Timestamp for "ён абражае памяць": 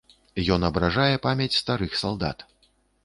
0.53-1.59